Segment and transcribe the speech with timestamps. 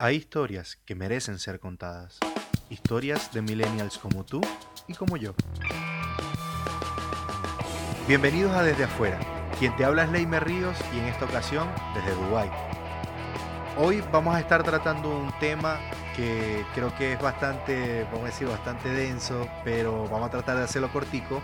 [0.00, 2.20] Hay historias que merecen ser contadas.
[2.70, 4.40] Historias de millennials como tú
[4.86, 5.34] y como yo.
[8.06, 9.18] Bienvenidos a Desde Afuera.
[9.58, 12.48] Quien te habla es Leimer Ríos y en esta ocasión desde Dubái.
[13.76, 15.80] Hoy vamos a estar tratando un tema
[16.14, 20.62] que creo que es bastante, vamos a decir, bastante denso, pero vamos a tratar de
[20.62, 21.42] hacerlo cortico,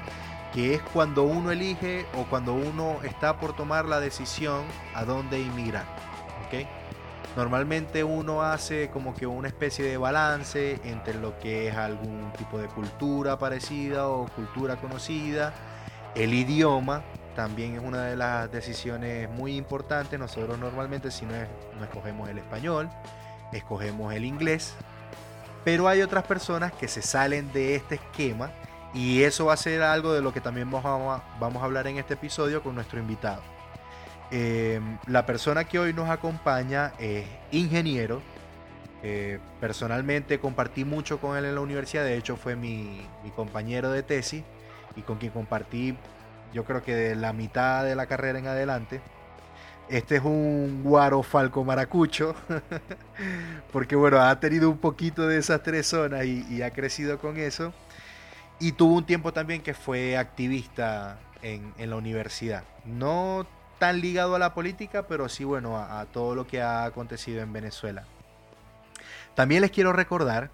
[0.53, 4.63] que es cuando uno elige o cuando uno está por tomar la decisión
[4.95, 5.87] a dónde inmigrar.
[6.47, 6.69] ¿okay?
[7.37, 12.59] Normalmente uno hace como que una especie de balance entre lo que es algún tipo
[12.59, 15.53] de cultura parecida o cultura conocida.
[16.15, 17.03] El idioma
[17.35, 20.17] también es una de las decisiones muy importantes.
[20.17, 21.33] Nosotros normalmente si no,
[21.77, 22.89] no escogemos el español,
[23.53, 24.75] escogemos el inglés.
[25.65, 28.53] Pero hay otras personas que se salen de este esquema
[28.93, 31.89] y eso va a ser algo de lo que también vamos a, vamos a hablar
[31.89, 33.54] en este episodio con nuestro invitado.
[34.37, 38.21] Eh, la persona que hoy nos acompaña es ingeniero.
[39.05, 44.03] Eh, personalmente compartí mucho con él en la universidad, de hecho fue mi, compañero de
[44.03, 44.43] tesis
[44.97, 45.97] y con quien compartí
[46.53, 49.01] yo creo que de la mitad de la carrera en adelante.
[49.89, 52.35] Este es un guaro falco maracucho,
[53.73, 57.37] porque bueno, ha tenido un poquito de esas tres zonas y, y, ha crecido con
[57.37, 57.73] eso.
[58.59, 62.65] Y tuvo un tiempo también que fue activista en, en la universidad.
[62.85, 63.47] No
[63.79, 67.53] tan ligado a la política, pero sí, bueno, a, todo lo que ha acontecido en
[67.53, 68.05] Venezuela.
[69.35, 70.51] También les quiero recordar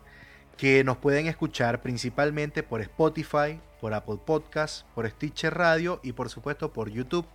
[0.57, 6.29] que nos pueden escuchar principalmente por Spotify, por Apple Podcasts, por Stitcher Radio y por
[6.29, 7.27] supuesto por YouTube.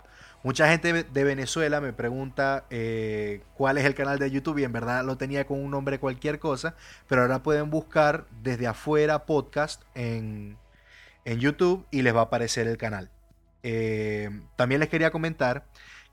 [0.42, 4.72] Mucha gente de Venezuela me pregunta eh, cuál es el canal de YouTube y en
[4.72, 6.76] verdad lo tenía con un nombre cualquier cosa,
[7.08, 10.56] pero ahora pueden buscar desde afuera podcast en,
[11.24, 13.10] en YouTube y les va a aparecer el canal.
[13.62, 15.66] Eh, también les quería comentar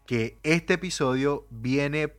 [0.06, 2.14] que este episodio viene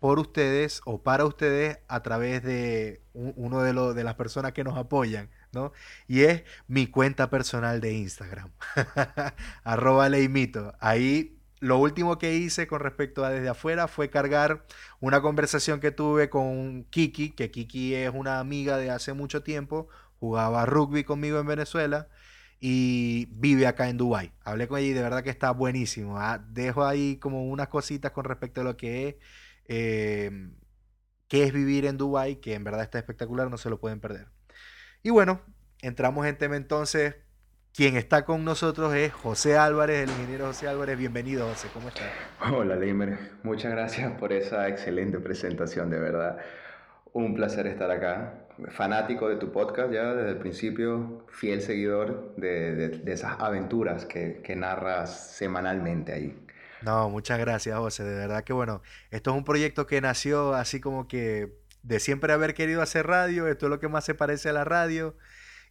[0.00, 4.76] por ustedes o para ustedes a través de uno de, de las personas que nos
[4.76, 5.72] apoyan, ¿no?
[6.08, 8.50] Y es mi cuenta personal de Instagram,
[9.64, 10.74] arroba leimito.
[10.80, 14.64] Ahí lo último que hice con respecto a desde afuera fue cargar
[15.00, 19.88] una conversación que tuve con Kiki, que Kiki es una amiga de hace mucho tiempo,
[20.18, 22.08] jugaba rugby conmigo en Venezuela
[22.60, 24.32] y vive acá en Dubai.
[24.44, 26.18] Hablé con ella y de verdad que está buenísimo.
[26.18, 26.38] ¿ah?
[26.50, 29.16] Dejo ahí como unas cositas con respecto a lo que es
[31.30, 34.26] qué es vivir en Dubai, que en verdad está espectacular, no se lo pueden perder.
[35.02, 35.40] Y bueno,
[35.80, 37.14] entramos en tema entonces.
[37.72, 40.98] Quien está con nosotros es José Álvarez, el ingeniero José Álvarez.
[40.98, 42.08] Bienvenido, José, ¿cómo estás?
[42.52, 43.16] Hola, Leimer.
[43.44, 46.38] Muchas gracias por esa excelente presentación, de verdad.
[47.12, 48.48] Un placer estar acá.
[48.68, 54.04] Fanático de tu podcast ya desde el principio, fiel seguidor de, de, de esas aventuras
[54.04, 56.36] que, que narras semanalmente ahí.
[56.82, 58.04] No, muchas gracias, José.
[58.04, 62.32] De verdad que bueno, esto es un proyecto que nació así como que de siempre
[62.32, 65.16] haber querido hacer radio, esto es lo que más se parece a la radio.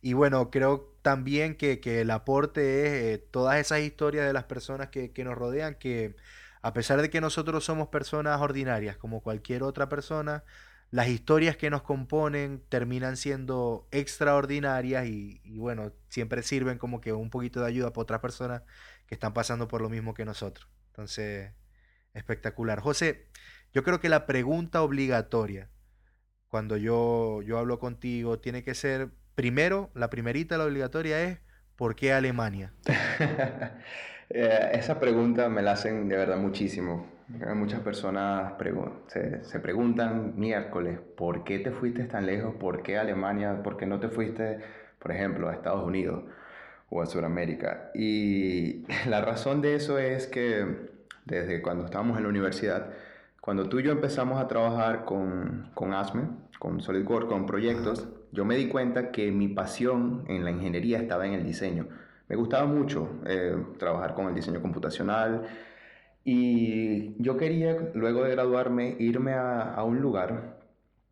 [0.02, 4.46] Y bueno, creo también que, que el aporte es eh, todas esas historias de las
[4.46, 6.16] personas que, que, nos rodean, que
[6.62, 10.44] a pesar de que nosotros somos personas ordinarias, como cualquier otra persona,
[10.92, 17.30] las historias que nos componen terminan siendo extraordinarias y, bueno, siempre sirven como que un
[17.30, 18.64] poquito de ayuda para otras personas
[19.06, 20.68] que están pasando por lo mismo que nosotros.
[20.88, 21.52] Entonces,
[22.14, 22.80] espectacular.
[22.80, 23.28] José,
[23.74, 25.70] yo creo que la pregunta obligatoria
[26.50, 31.40] cuando yo, yo hablo contigo tiene que ser, primero, la primerita, la obligatoria es,
[31.76, 32.74] ¿por qué Alemania?
[34.32, 37.19] Eh, esa pregunta me la hacen de verdad muchísimo.
[37.56, 38.54] Muchas personas
[39.08, 42.56] se, se, preguntan miércoles, ¿por qué te fuiste tan lejos?
[42.56, 43.62] ¿Por qué Alemania?
[43.62, 44.60] ¿Por qué no te fuiste,
[44.98, 46.24] por ejemplo, a Estados Unidos?
[46.90, 47.92] o a Sudamérica.
[47.94, 50.90] Y la razón de eso es que
[51.26, 52.88] desde cuando estábamos en la universidad,
[53.42, 56.24] cuando tú y yo empezamos a trabajar con, con ASME,
[56.60, 61.26] con SolidWorks, con proyectos, yo me di cuenta que mi pasión en la ingeniería estaba
[61.26, 61.88] en el diseño.
[62.28, 65.48] Me gustaba mucho eh, trabajar con el diseño computacional
[66.24, 70.60] y yo quería, luego de graduarme, irme a, a un lugar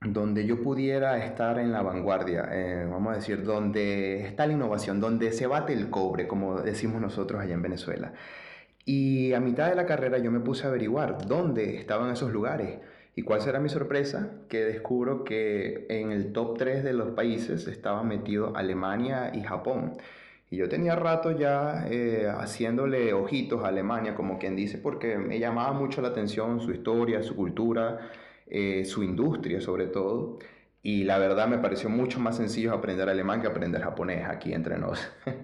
[0.01, 4.99] donde yo pudiera estar en la vanguardia, eh, vamos a decir, donde está la innovación,
[4.99, 8.13] donde se bate el cobre, como decimos nosotros allá en Venezuela.
[8.85, 12.79] Y a mitad de la carrera yo me puse a averiguar dónde estaban esos lugares.
[13.15, 14.31] ¿Y cuál será mi sorpresa?
[14.47, 19.97] Que descubro que en el top 3 de los países estaban metidos Alemania y Japón.
[20.49, 25.39] Y yo tenía rato ya eh, haciéndole ojitos a Alemania, como quien dice, porque me
[25.39, 28.11] llamaba mucho la atención su historia, su cultura
[28.49, 30.39] eh, su industria sobre todo.
[30.81, 34.77] Y la verdad me pareció mucho más sencillo aprender alemán que aprender japonés aquí entre
[34.77, 34.99] nos.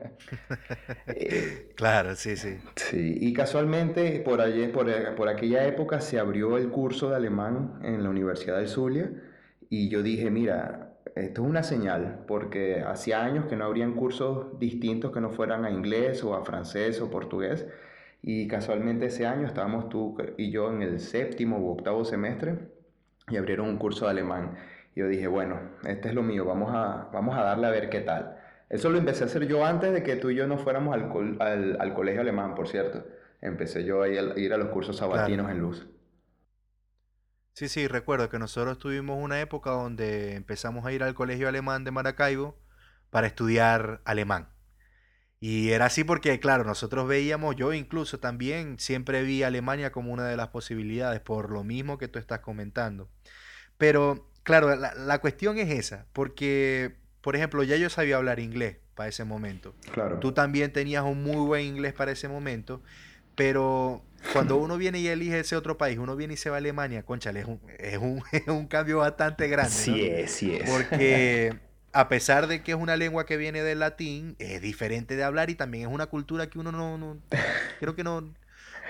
[1.05, 2.57] Eh, claro, sí, sí.
[2.75, 7.79] Sí, y casualmente por, allí, por, por, aquella época se abrió el curso de alemán
[7.83, 9.11] en la Universidad del Zulia
[9.69, 14.59] y yo dije, mira, esto es una señal, porque hacía años que no habrían cursos
[14.59, 17.67] distintos que no fueran a inglés o a francés o portugués.
[18.21, 22.57] Y casualmente ese año estábamos tú y yo en el séptimo u octavo semestre
[23.27, 24.55] y abrieron un curso de alemán.
[24.95, 27.89] Y yo dije, bueno, este es lo mío, vamos a, vamos a darle a ver
[27.89, 28.37] qué tal.
[28.69, 31.37] Eso lo empecé a hacer yo antes de que tú y yo no fuéramos al,
[31.39, 33.03] al, al colegio alemán, por cierto.
[33.43, 35.85] Empecé yo a ir a, los cursos sabatinos en luz.
[37.53, 41.83] Sí, sí, recuerdo que nosotros tuvimos una época donde empezamos a ir al colegio alemán
[41.83, 42.57] de Maracaibo
[43.11, 44.49] para estudiar alemán.
[45.39, 50.25] Y era así porque, claro, nosotros veíamos, yo incluso también siempre vi Alemania como una
[50.25, 53.09] de las posibilidades, por lo mismo que tú estás comentando.
[53.77, 59.09] Pero, claro, la, cuestión es esa, porque, por ejemplo, ya yo sabía hablar inglés para
[59.09, 59.75] ese momento.
[59.91, 60.19] Claro.
[60.19, 62.81] Tú también tenías un muy buen inglés para ese momento,
[63.35, 66.59] pero cuando uno viene y elige ese otro país, uno viene y se va a
[66.59, 69.71] Alemania, conchale, es un, es un, es un cambio bastante grande.
[69.71, 70.69] Sí es, sí es.
[70.69, 71.55] Porque
[71.93, 75.49] a pesar de que es una lengua que viene del latín, es diferente de hablar
[75.49, 77.17] y también es una cultura que uno no, no
[77.79, 78.33] creo que no,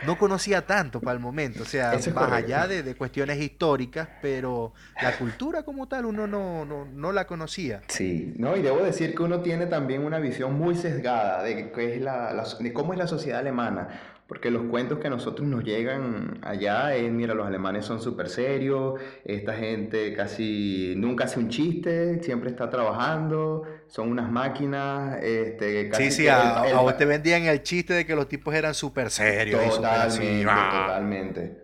[0.06, 4.74] no conocía tanto para el momento, o sea, más allá de, de, cuestiones históricas, pero
[5.02, 7.82] la cultura como tal uno no, no, no, la conocía.
[7.88, 11.96] Sí, no, y debo decir que uno tiene también una visión muy sesgada de, qué
[11.96, 14.13] es la, de cómo es la sociedad alemana.
[14.28, 18.30] Porque los cuentos que a nosotros nos llegan allá es, mira, los alemanes son súper
[18.30, 25.22] serios, esta gente casi nunca hace un chiste, siempre está trabajando, son unas máquinas.
[25.22, 29.12] Este, sí, sí, a, vos te vendían el chiste de que los tipos eran súper
[29.12, 29.76] serios.
[29.76, 31.64] Totalmente, totalmente.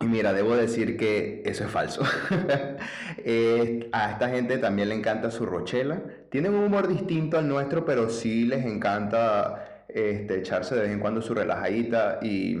[0.00, 2.02] Y mira, debo decir que eso es falso.
[3.92, 6.00] a esta gente también le encanta su rochela.
[6.30, 11.00] Tienen un humor distinto al nuestro, pero sí les encanta este, echarse de vez en
[11.00, 12.56] cuando su relajadita y,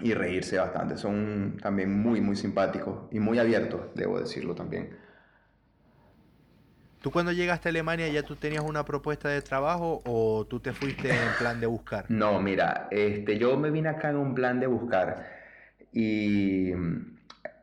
[0.00, 0.96] y reírse bastante.
[0.96, 4.96] Son también muy, muy simpáticos y muy abiertos, debo decirlo también.
[7.02, 10.72] ¿Tú cuando llegaste a Alemania ya tú tenías una propuesta de trabajo o tú te
[10.72, 12.04] fuiste en plan de buscar?
[12.08, 15.26] No, mira, este, yo me vine acá en un plan de buscar
[15.92, 16.72] y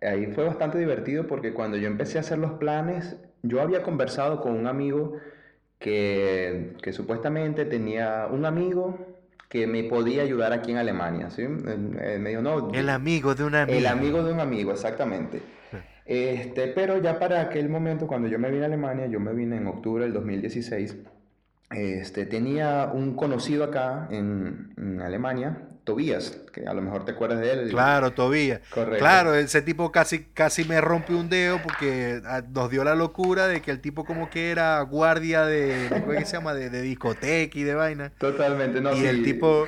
[0.01, 4.41] ahí fue bastante divertido porque cuando yo empecé a hacer los planes, yo había conversado
[4.41, 5.13] con un amigo
[5.79, 8.97] que, que, supuestamente tenía un amigo
[9.47, 11.47] que me podía ayudar aquí en Alemania, ¿sí?
[11.47, 13.77] Me dijo, no, el amigo de un amigo.
[13.77, 15.41] El amigo de un amigo, exactamente.
[16.05, 19.57] Este, pero ya para aquel momento, cuando yo me vine a Alemania, yo me vine
[19.57, 20.97] en octubre del 2016,
[21.71, 27.39] este, tenía un conocido acá en, en Alemania Tobías, que a lo mejor te acuerdas
[27.39, 27.69] de él.
[27.71, 28.61] Claro, Tobías.
[28.69, 28.99] Correcto.
[28.99, 33.47] Claro, ese tipo casi, casi me rompe un dedo porque ah, nos dio la locura
[33.47, 36.53] de que el tipo como que era guardia de, ¿cómo se llama?
[36.53, 38.11] De, de discoteca y de vaina.
[38.19, 38.95] Totalmente, no.
[38.95, 39.65] Y el tipo...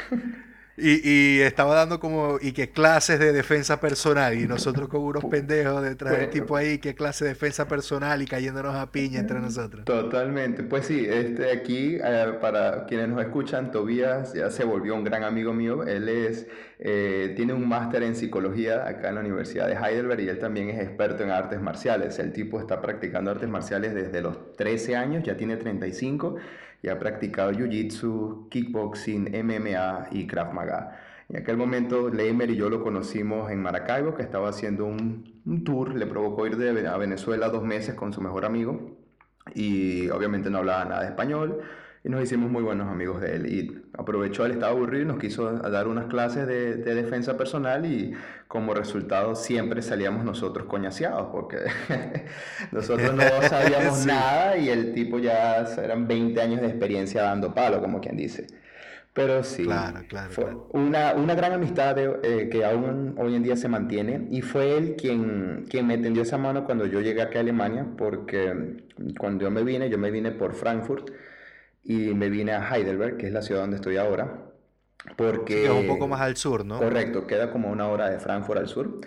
[0.78, 5.26] Y, y, estaba dando como, y que clases de defensa personal, y nosotros como unos
[5.26, 9.40] pendejos detrás del tipo ahí, que clase de defensa personal y cayéndonos a piña entre
[9.40, 9.84] nosotros.
[9.84, 15.04] Totalmente, pues sí, este aquí, eh, para quienes nos escuchan, Tobías ya se volvió un
[15.04, 16.48] gran amigo mío, él es,
[16.80, 20.70] eh, tiene un máster en psicología acá en la Universidad de Heidelberg y él también
[20.70, 25.24] es experto en artes marciales, el tipo está practicando artes marciales desde los 13 años,
[25.24, 26.38] ya tiene 35
[26.81, 31.00] y ha practicado jiu-jitsu, kickboxing, MMA y Krav Maga.
[31.30, 35.63] En aquel momento Leimer y yo lo conocimos en Maracaibo, que estaba haciendo un, un
[35.63, 38.98] tour, le provocó ir de, a Venezuela dos meses con su mejor amigo
[39.56, 41.62] y obviamente no hablaba nada de español
[42.03, 43.86] y nos hicimos muy buenos amigos de él.
[44.01, 48.13] Aprovechó, él estaba aburrido y nos quiso dar unas clases de, de defensa personal y
[48.48, 51.58] como resultado siempre salíamos nosotros coñaseados porque
[52.72, 57.79] nosotros no sabíamos nada y el tipo ya eran 20 años de experiencia dando palo,
[57.81, 58.48] como quien dice.
[59.13, 63.58] Pero sí, claro, claro, fue Una, una, gran amistad eh, que aún hoy en día
[63.58, 67.38] se mantiene y fue él quien, quien me tendió esa mano cuando yo llegué aquí
[67.38, 68.77] a Alemania porque
[69.17, 71.12] cuando yo me vine, yo me vine por Frankfurt
[71.84, 74.52] y me vine a Heidelberg, que es la ciudad donde estoy ahora,
[75.18, 75.66] porque...
[75.66, 76.78] es un poco más al sur, ¿no?
[76.78, 79.02] Correcto, queda como una hora de Frankfurt al sur.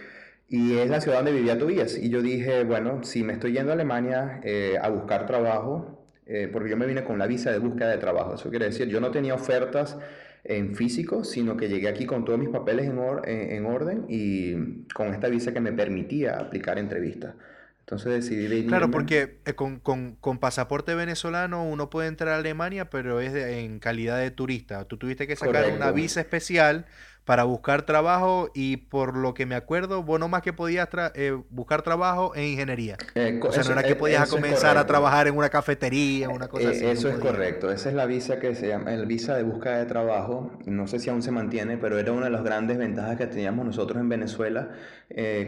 [0.49, 1.97] Y es la ciudad donde vivía Tobías.
[1.97, 6.49] Y yo dije, bueno, si me estoy yendo a Alemania eh, a buscar trabajo, eh,
[6.52, 8.35] porque yo me vine con la visa de búsqueda de trabajo.
[8.35, 9.99] Eso quiere decir, yo no tenía ofertas
[10.45, 15.09] en físico, sino que llegué aquí con todos mis papeles en, en orden y con
[15.14, 17.35] esta visa que me permitía aplicar entrevistas.
[17.84, 22.88] Entonces decidí Claro, porque eh, con, con, con, pasaporte venezolano uno puede entrar a Alemania,
[22.88, 24.86] pero es en calidad de turista.
[24.86, 26.86] Tú tuviste que sacar una visa especial
[27.25, 31.37] para buscar trabajo y por lo que me acuerdo, vos no más que podías eh,
[31.50, 32.99] buscar trabajo en ingeniería.
[33.14, 36.71] Eh, o sea, no era que podías comenzar a trabajar en una cafetería, una cosa
[36.71, 36.85] así.
[36.85, 37.71] Eso es correcto.
[37.71, 40.50] Esa es la visa que se llama el visa de búsqueda de trabajo.
[40.66, 43.64] No sé si aún se mantiene, pero era una de las grandes ventajas que teníamos
[43.64, 44.71] nosotros en Venezuela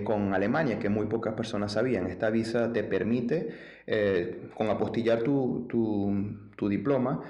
[0.05, 2.07] con Alemania, que muy pocas personas sabían.
[2.07, 3.51] Esta visa te permite,
[4.55, 7.23] con apostillar tu, tu, tu diploma,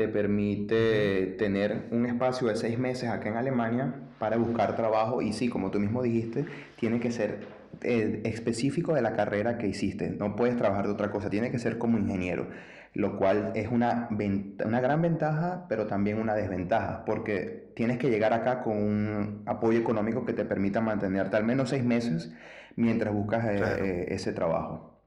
[0.00, 5.34] te permite tener un espacio de seis meses acá en Alemania para buscar trabajo y
[5.34, 7.40] sí, como tú mismo dijiste, tiene que ser
[7.82, 10.08] eh, específico de la carrera que hiciste.
[10.08, 12.48] No puedes trabajar de otra cosa, tiene que ser como ingeniero,
[12.94, 14.08] lo cual es una,
[14.64, 19.78] una gran ventaja, pero también una desventaja, porque tienes que llegar acá con un apoyo
[19.78, 22.32] económico que te permita mantenerte al menos seis meses
[22.74, 24.99] mientras buscas eh, eh, ese trabajo.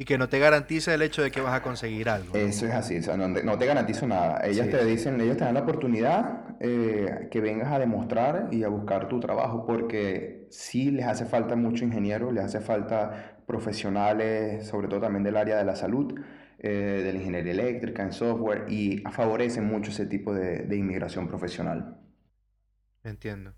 [0.00, 2.36] Y que no te garantiza el hecho de que vas a conseguir algo.
[2.36, 4.40] Eso es así, o sea, no, te garantizo nada.
[4.46, 8.68] Ellas te dicen, ellos te dan la oportunidad eh, que vengas a demostrar y a
[8.68, 14.86] buscar tu trabajo, porque sí les hace falta mucho ingeniero, les hace falta profesionales, sobre
[14.86, 16.14] todo también del área de la salud,
[16.60, 21.26] eh, de la ingeniería eléctrica, en software, y favorecen mucho ese tipo de, de inmigración
[21.26, 21.98] profesional.
[23.02, 23.54] Entiendo.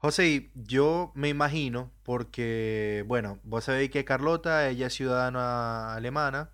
[0.00, 6.52] José, yo me imagino, porque, bueno, vos sabéis que Carlota, ella es ciudadana alemana,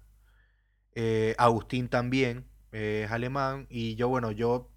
[0.95, 4.71] eh, Agustín también es alemán, y yo, bueno, yo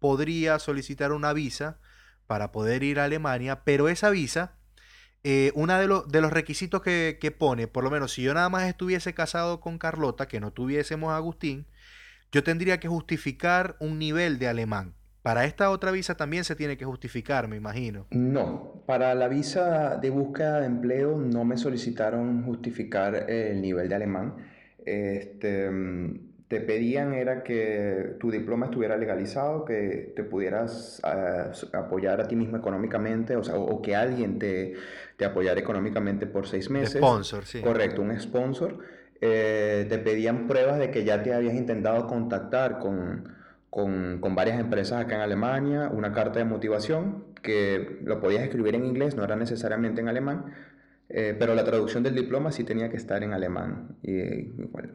[0.00, 1.78] podría solicitar una visa
[2.26, 4.58] para poder ir a Alemania, pero esa visa,
[5.22, 8.64] eh, uno de, los requisitos que, que, pone, por lo menos si yo nada más
[8.64, 11.68] estuviese casado con Carlota, que no tuviésemos a Agustín,
[12.32, 14.97] yo tendría que justificar un nivel de alemán.
[15.22, 18.06] Para esta otra visa también se tiene que justificar, me imagino.
[18.10, 23.94] No, para la visa de búsqueda de empleo no me solicitaron justificar el nivel de
[23.94, 24.36] alemán.
[24.84, 25.70] Este,
[26.48, 32.36] te pedían era que tu diploma estuviera legalizado, que te pudieras ah, apoyar a ti
[32.36, 34.74] mismo económicamente, o, sea, o, que alguien te,
[35.18, 36.96] te, apoyara económicamente por seis meses.
[36.96, 37.60] Sponsor, sí.
[37.60, 38.78] Correcto, un sponsor.
[39.20, 43.36] Eh, te pedían pruebas de que ya te habías intentado contactar con
[43.70, 48.74] con, con, varias empresas acá en Alemania, una carta de motivación que lo podías escribir
[48.74, 50.54] en inglés, no era necesariamente en alemán,
[51.10, 54.44] eh, pero la traducción del diploma sí tenía que estar en alemán y,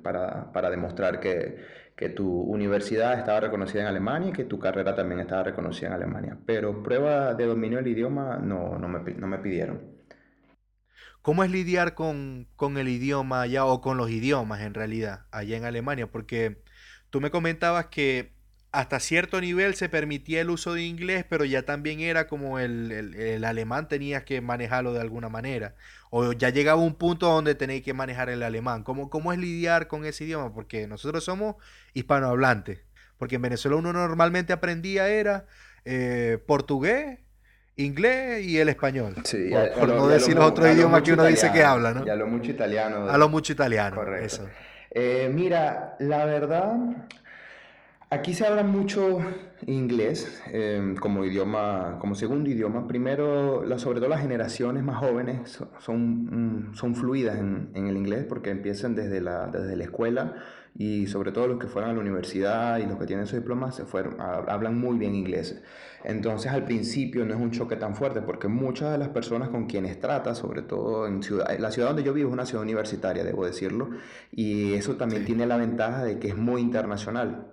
[0.04, 1.58] para, para, demostrar que,
[1.96, 5.94] que, tu universidad estaba reconocida en Alemania y que tu carrera también estaba reconocida en
[5.94, 6.38] Alemania.
[6.46, 9.82] Pero prueba de dominio del idioma no, no, me, no me pidieron.
[11.24, 15.58] ¿Cómo es lidiar con, con el idioma allá o con los idiomas en realidad allá
[15.58, 16.12] en Alemania?
[16.12, 16.62] Porque
[17.10, 18.34] tú me comentabas que
[18.74, 23.44] hasta cierto nivel se permitía el uso de inglés, pero ya también era como el,
[23.46, 25.76] alemán tenías que manejarlo de alguna manera.
[26.10, 28.84] O ya llegaba un punto donde tenéis que manejar el alemán.
[28.84, 30.52] ¿Cómo, ¿Cómo es lidiar con ese idioma?
[30.56, 31.56] Porque nosotros somos
[31.94, 32.80] hispanohablantes.
[33.20, 35.46] Porque en Venezuela uno normalmente aprendía era
[35.86, 37.20] eh, portugués,
[37.76, 39.18] inglés y el español.
[39.24, 42.08] Sí, por, no decir los otros idiomas que uno dice que habla, ¿no?
[42.08, 43.08] Y a lo mucho italiano.
[43.08, 44.26] A lo mucho italiano, Correcto.
[44.26, 44.50] eso.
[44.90, 46.76] Eh, mira, la verdad,
[48.14, 49.22] Aquí se habla mucho
[49.66, 52.88] inglés em, como idioma, como segundo idioma.
[52.88, 58.52] Primero, sobre todo las generaciones más jóvenes son, mm, son fluidas en, el inglés porque
[58.52, 60.36] empiezan desde la, desde la escuela
[60.76, 63.72] y sobre todo los que fueron a la universidad y los que tienen su diploma
[63.72, 65.64] se fueron, hablan muy bien inglés.
[66.04, 69.66] Entonces al principio no es un choque tan fuerte porque muchas de las personas con
[69.66, 73.24] quienes trata, sobre todo en ciudad, la ciudad donde yo vivo es una ciudad universitaria,
[73.24, 73.90] debo decirlo,
[74.32, 77.48] y eso también tiene la ventaja de que es muy internacional.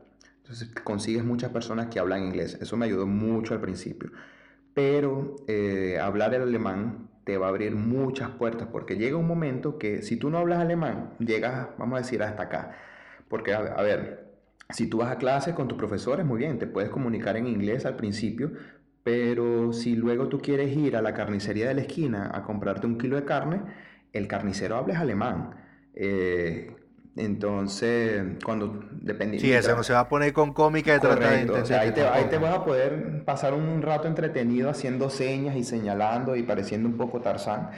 [0.51, 2.59] Entonces consigues muchas personas que hablan inglés.
[2.61, 4.11] Eso me ayudó mucho al principio.
[4.75, 9.79] Pero eh, hablar el alemán te va a abrir muchas puertas porque llega un momento
[9.79, 12.77] que si tú no hablas alemán, llegas, vamos a decir, hasta acá.
[13.29, 14.29] Porque, a, ver,
[14.71, 17.87] si tú vas a clase con tus profesores, muy bien, te puedes comunicar en inglés
[17.87, 18.51] al principio,
[19.05, 22.99] pero si luego tú quieres ir a la carnicería de la esquina a comprarte un
[22.99, 23.63] kilo de carne,
[24.13, 25.55] el carnicero habla alemán.
[25.95, 26.75] Eh,
[27.17, 29.47] entonces, cuando dependiendo.
[29.47, 32.25] Sí, eso no se va a poner con cómica de tratar de ahí, te, ahí
[32.31, 36.97] te vas a poder pasar un rato entretenido haciendo señas y señalando y pareciendo un
[36.97, 37.71] poco Tarzán,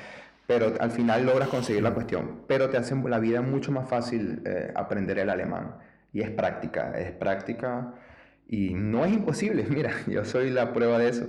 [0.46, 2.42] pero al final logras conseguir la cuestión.
[2.46, 5.76] Pero te hace la vida mucho más fácil eh, aprender el alemán.
[6.12, 7.94] Y es práctica, es práctica
[8.46, 9.64] y no es imposible.
[9.70, 11.26] Mira, yo soy la prueba de eso.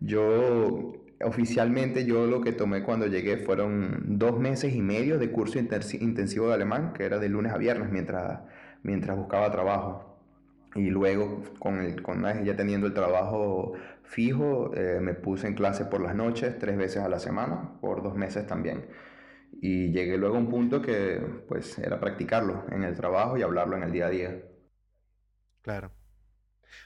[0.00, 0.94] Yo
[1.24, 6.48] oficialmente yo lo que tomé cuando llegué fueron dos meses y medio de curso intensivo
[6.48, 8.40] de alemán, que era de lunes a viernes mientras,
[8.82, 10.18] mientras buscaba trabajo.
[10.74, 13.74] Y luego, con, el, con ya teniendo el trabajo
[14.04, 18.02] fijo, eh, me puse en clase por las noches, tres veces a la semana, por
[18.02, 18.86] dos meses también.
[19.60, 23.76] Y llegué luego a un punto que pues era practicarlo en el trabajo y hablarlo
[23.76, 24.42] en el día a día.
[25.62, 25.92] Claro.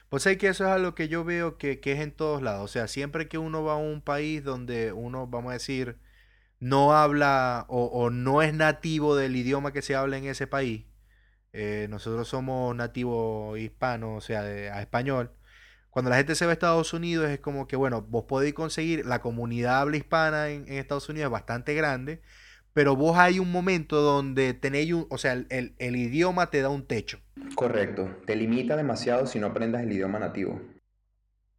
[0.09, 2.63] Pues hay que eso es algo que yo veo que, que es en todos lados.
[2.63, 5.97] O sea, siempre que uno va a un país donde uno, vamos a decir,
[6.59, 10.85] no habla o, no es nativo del idioma que se habla en ese país,
[11.53, 15.31] eh, nosotros somos nativos hispanos, o sea, a español.
[15.89, 19.05] Cuando la gente se va a Estados Unidos es como que, bueno, vos podéis conseguir,
[19.05, 22.21] la comunidad habla hispana en, en Estados Unidos es bastante grande,
[22.77, 26.69] pero vos hay un momento donde tenéis un, o sea, el, el, idioma te da
[26.69, 27.19] un techo.
[27.55, 30.61] Correcto, te limita demasiado si no aprendas el idioma nativo.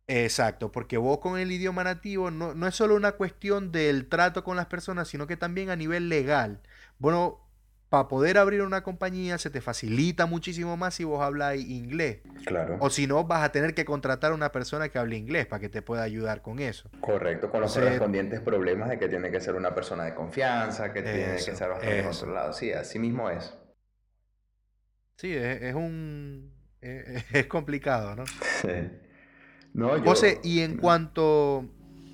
[0.07, 4.45] Exacto, porque vos con el idioma nativo no, no es solo una cuestión del trato
[4.45, 6.61] con las personas, sino que también a nivel legal.
[7.01, 7.41] Bueno,
[7.89, 12.21] para poder abrir una compañía se te facilita muchísimo más si vos hablas inglés.
[12.45, 12.77] Claro.
[12.81, 15.61] O si no, vas a tener que contratar a una persona que hable inglés para
[15.61, 16.91] que te pueda ayudar con eso.
[17.01, 21.03] Correcto, con los correspondientes problemas de que tiene que ser una persona de confianza, que
[21.03, 22.53] tiene que ser bastante controlado.
[22.53, 23.57] Sí, así mismo es.
[25.17, 26.55] Sí, es, un...
[26.81, 28.25] Es, complicado, ¿no?
[28.27, 28.69] Sí.
[29.73, 30.05] No, yo...
[30.05, 31.65] José, y en cuanto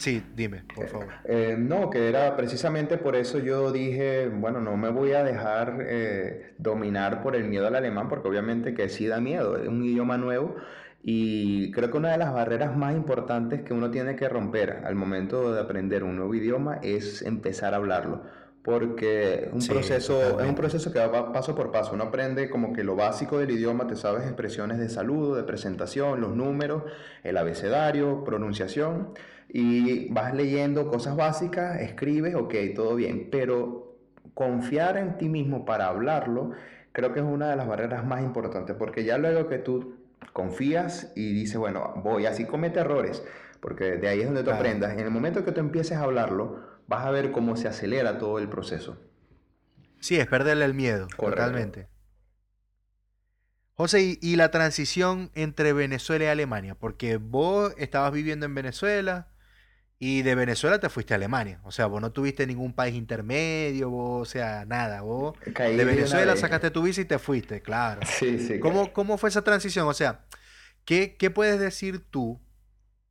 [0.04, 1.08] Sí, dime, por favor.
[1.24, 5.78] Eh, no, que era precisamente por eso yo dije, bueno, no me voy a dejar
[5.80, 9.82] eh, dominar por el miedo al alemán, porque obviamente que sí da miedo, es un
[9.82, 10.56] idioma nuevo
[11.02, 14.94] y creo que una de las barreras más importantes que uno tiene que romper al
[14.94, 18.24] momento de aprender un nuevo idioma es empezar a hablarlo
[18.64, 21.92] porque un proceso, es un proceso que va paso por paso.
[21.92, 26.22] Uno aprende como que lo básico del idioma, te sabes expresiones de saludo, de presentación,
[26.22, 26.82] los números,
[27.24, 29.10] el abecedario, pronunciación,
[29.50, 33.98] y vas leyendo cosas básicas, escribes, ok, todo bien, pero
[34.32, 36.52] confiar en ti mismo para hablarlo,
[36.92, 39.96] creo que es una de las barreras más importantes, porque ya luego que tú
[40.32, 43.22] confías y dices, bueno, voy, así comete errores,
[43.60, 46.73] porque de ahí es donde tú aprendas, en el momento que tú empieces a hablarlo,
[46.86, 48.98] vas a ver cómo se acelera todo el proceso.
[50.00, 51.88] Sí, es perderle el miedo, totalmente.
[53.76, 59.28] José, y, la transición entre Venezuela y Alemania, porque vos estabas viviendo en Venezuela
[59.98, 63.90] y de Venezuela te fuiste a Alemania, o sea, vos no tuviste ningún país intermedio,
[63.90, 68.02] vos, o sea, nada, vos de Venezuela sacaste tu visa y te fuiste, claro.
[68.06, 68.60] Sí, sí.
[68.60, 69.88] ¿Cómo, ¿Cómo fue esa transición?
[69.88, 70.24] O sea,
[70.84, 72.43] ¿qué, qué puedes decir tú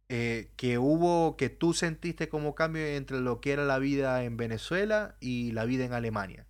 [0.10, 4.38] eh, que hubo, que tú sentiste como cambio entre lo que era la vida en
[4.38, 6.46] Venezuela y la vida en Alemania?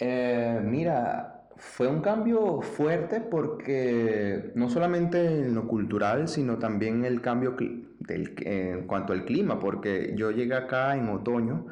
[0.00, 7.20] Eh, mira, fue un cambio fuerte porque no solamente en lo cultural, sino también el
[7.20, 11.66] cambio en cuanto al clima, porque yo llegué acá en otoño,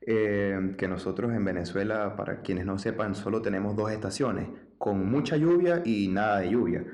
[0.00, 5.36] eh, que nosotros en Venezuela, para quienes no sepan, solo tenemos dos estaciones, con mucha
[5.36, 6.84] lluvia y nada de lluvia.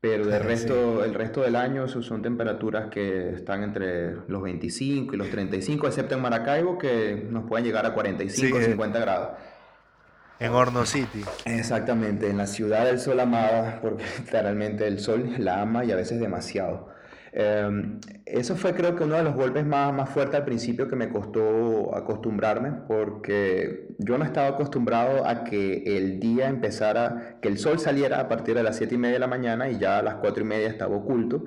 [0.00, 5.18] Pero del resto, el resto del año son temperaturas que están entre los 25 y
[5.18, 9.30] los 35, excepto en Maracaibo, que nos pueden llegar a 45 o 50 grados.
[10.38, 11.24] En Horno City.
[11.46, 15.96] Exactamente, en la ciudad del sol amada, porque claramente el sol la ama y a
[15.96, 16.90] veces demasiado.
[17.32, 20.96] Em, eso fue creo que uno de los golpes más, más fuertes al principio que
[20.96, 27.58] me costó acostumbrarme porque yo no estaba acostumbrado a que el día empezara, que el
[27.58, 30.02] sol saliera a partir de las 7 y media de la mañana y ya a
[30.02, 31.44] las 4 y media estaba oculto.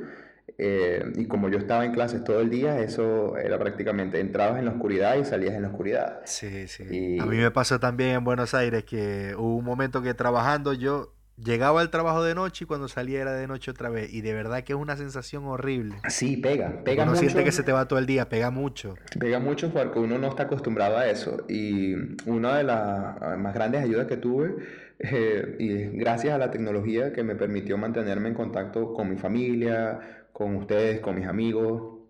[0.57, 4.65] Eh, y como yo estaba en clases todo el día, eso era prácticamente, entrabas en
[4.65, 6.21] la oscuridad y salías en la oscuridad.
[6.25, 7.17] Sí, sí.
[7.19, 11.13] A mí me pasó también en Buenos Aires que hubo un momento que trabajando yo
[11.37, 14.13] Llegaba al trabajo de noche y cuando salía era de noche otra vez.
[14.13, 15.95] Y de verdad que es una sensación horrible.
[16.07, 17.21] Sí, pega, pega uno mucho.
[17.21, 18.95] siente que se te va todo el día, pega mucho.
[19.19, 21.45] Pega mucho porque uno no está acostumbrado a eso.
[21.47, 21.95] Y
[22.27, 24.55] una de las más grandes ayudas que tuve,
[24.99, 30.27] eh, y gracias a la tecnología que me permitió mantenerme en contacto con mi familia,
[30.31, 32.01] con ustedes, con mis amigos,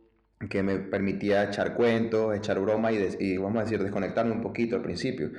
[0.50, 4.76] que me permitía echar cuentos, echar broma y, y vamos a decir, desconectarme un poquito
[4.76, 5.32] al principio.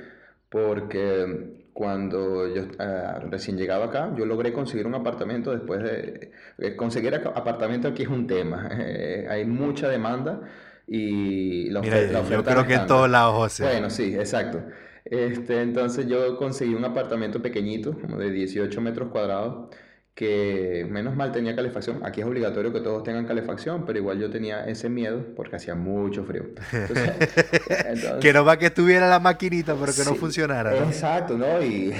[0.49, 6.31] Porque cuando yo eh, recién llegado acá, yo logré conseguir un apartamento después de...
[6.59, 10.41] Eh, conseguir apartamento aquí es un tema, eh, hay mucha demanda
[10.87, 13.63] y la, oferta, Yo creo que en todos lados, José.
[13.63, 14.61] Bueno, sí, exacto.
[15.05, 19.73] Este, entonces yo conseguí un apartamento pequeñito, como de 18 metros cuadrados,
[20.15, 22.05] que menos mal tenía calefacción.
[22.05, 25.73] Aquí es obligatorio que todos tengan calefacción, pero igual yo tenía ese miedo porque hacía
[25.73, 26.45] mucho frío.
[28.21, 30.77] que no va que estuviera la maquinita, pero que no funcionara.
[30.77, 31.63] Exacto, ¿no?
[31.63, 31.91] Y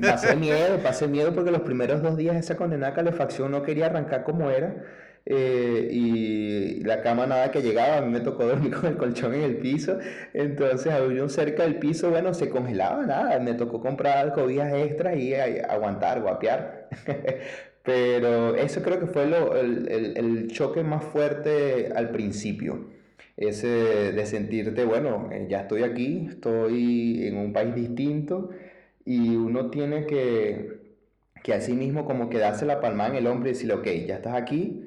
[0.00, 4.24] pasé miedo, pasé miedo porque los primeros dos días esa condenada calefacción no quería arrancar
[4.24, 4.74] como era.
[5.26, 9.34] Eh, y la cama nada que llegaba, a mí me tocó dormir con el colchón
[9.34, 9.98] en el piso,
[10.34, 15.34] entonces aún cerca del piso, bueno, se congelaba nada, me tocó comprar cobijas extras y
[15.34, 16.88] aguantar, guapear.
[17.82, 22.86] Pero eso creo que fue lo, el, el, el, choque más fuerte al principio,
[23.36, 23.68] ese
[24.12, 28.50] de sentirte, bueno, eh, ya estoy aquí, estoy en un país distinto
[29.04, 30.84] y uno tiene que
[31.44, 34.16] que así mismo como que darse la palma en el hombro y decirle, ok, ya
[34.16, 34.83] estás aquí,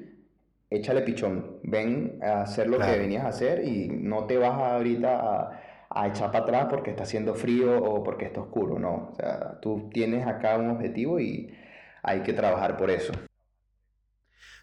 [0.70, 5.18] échale pichón, ven a hacer lo que venías a hacer y no te vas ahorita
[5.18, 9.14] a, a, echar para atrás porque está haciendo frío o porque está oscuro, no, o
[9.14, 11.54] sea, tú tienes acá un objetivo y
[12.02, 13.12] hay que trabajar por eso.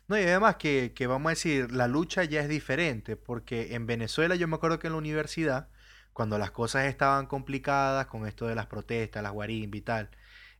[0.08, 3.88] No, y además que, que, vamos a decir, la lucha ya es diferente, porque en
[3.88, 5.70] Venezuela yo me acuerdo que en la universidad,
[6.13, 10.10] cuando las cosas estaban complicadas con esto de las protestas, las guarimbas y tal,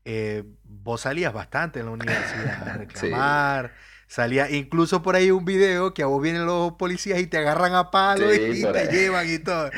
[0.04, 3.74] eh, vos salías bastante en la universidad a reclamar.
[4.08, 7.74] Salía incluso por ahí un video que a vos vienen los policías y te agarran
[7.74, 9.72] a palo y, te llevan y todo.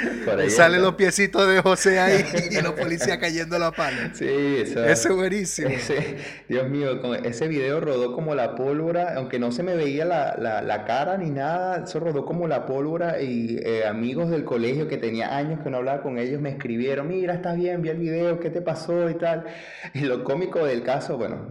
[0.45, 4.11] Y salen los piecitos de José ahí y los policías cayendo la pala.
[4.13, 5.69] Sí, eso, es buenísimo.
[6.49, 10.61] Dios mío, ese video rodó como la pólvora, aunque no se me veía la, la,
[10.61, 14.97] la cara ni nada, eso rodó como la pólvora y eh, amigos del colegio que
[14.97, 18.39] tenía años que no hablaba con ellos me escribieron, mira, estás bien, vi el video,
[18.41, 19.45] ¿qué te pasó y tal?
[19.93, 21.47] Y lo cómico del caso, bueno,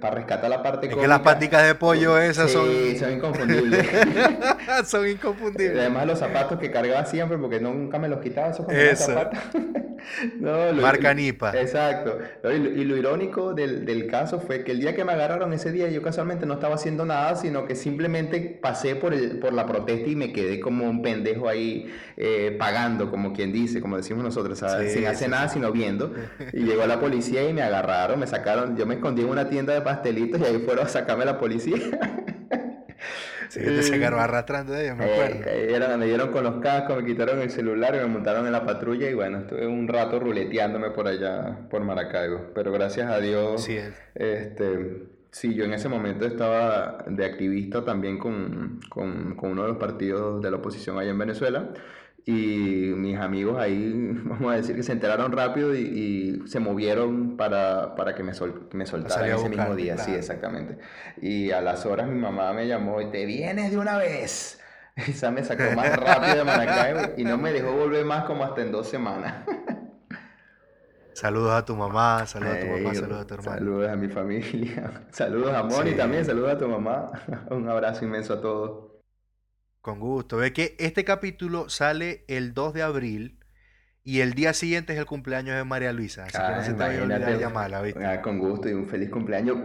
[0.00, 2.68] para rescatar la parte es que las paticas de pollo esas son...
[2.98, 3.86] son inconfundibles.
[4.86, 5.78] son inconfundibles.
[5.78, 8.66] Además los zapatos que cargaba siempre porque nunca me los quitaba esos
[8.98, 9.38] zapatos.
[10.40, 11.52] no, Marca Nipa.
[11.58, 12.18] Exacto.
[12.44, 15.88] Y lo, irónico del, del, caso fue que el día que me agarraron ese día
[15.88, 20.08] yo casualmente no estaba haciendo nada, sino que simplemente pasé por, el, por la protesta
[20.08, 24.62] y me quedé como un pendejo ahí eh, pagando, como quien dice, como decimos nosotros,
[24.88, 26.12] sin hacer nada sino viendo.
[26.52, 29.72] Y llegó la policía y me agarraron, me sacaron, yo me escondí en una tienda
[29.72, 31.76] de pastelitos y ahí fueron a sacarme la policía.
[33.54, 35.44] Sí, te sacaron arrastrando de ellos, me acuerdo.
[35.46, 38.66] Eh, me dieron con los cascos, me quitaron el celular y me montaron en la
[38.66, 42.50] patrulla y bueno, estuve un rato ruleteándome por allá, por Maracaibo.
[42.52, 43.78] Pero gracias a Dios, sí,
[44.16, 49.68] este, sí, yo en ese momento estaba de activista también con, con, con uno de
[49.68, 51.70] los partidos de la oposición allá en Venezuela.
[52.26, 53.92] Y mis amigos ahí,
[54.24, 58.68] vamos a decir que se enteraron rápido y, se movieron para, para que me, sol,
[58.72, 60.78] me soltaran ese mismo día, sí, exactamente.
[61.20, 64.60] Y a las horas mi mamá me llamó y te vienes de una vez.
[64.96, 68.62] Esa me sacó más rápido de Maracaibo y no me dejó volver más como hasta
[68.62, 69.44] en dos semanas.
[71.14, 73.58] Saludos a tu mamá, saludos a tu mamá, saludos a tu hermano.
[73.58, 77.12] Saludos a mi familia, saludos a Moni también, saludos a tu mamá.
[77.50, 78.93] Un abrazo inmenso a todos.
[79.84, 80.38] Con gusto.
[80.38, 83.38] Ve que este capítulo sale el 2 de abril
[84.02, 86.24] y el día siguiente es el cumpleaños de María Luisa.
[86.24, 88.02] Así que no se te vaya a olvidar llamarla, ¿viste?
[88.02, 89.58] Ah, con gusto y un feliz cumpleaños.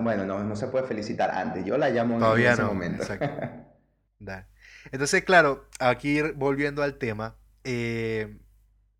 [0.00, 1.66] Bueno, no, no se puede felicitar antes.
[1.66, 3.04] Yo la llamo en ese momento.
[4.90, 8.38] Entonces, claro, aquí volviendo al tema, eh,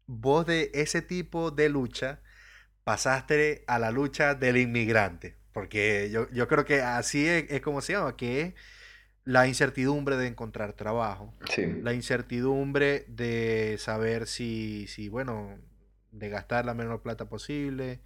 [0.05, 2.21] vos de ese tipo de lucha
[2.85, 5.39] pasaste a la lucha del inmigrante.
[5.53, 8.55] Porque yo, yo creo que así es, es como se llama, que es
[9.25, 11.33] la incertidumbre de encontrar trabajo,
[11.83, 15.59] la incertidumbre de saber si, si, bueno,
[16.11, 18.01] de gastar la menor plata posible,